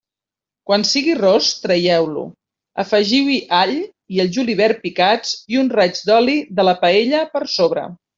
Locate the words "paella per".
6.87-7.43